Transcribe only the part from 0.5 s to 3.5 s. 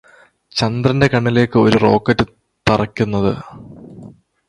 ചന്ദ്രന്റെ കണ്ണിലേക്ക് ഒരു റോക്കറ്റ് തറയ്ക്കുന്നത്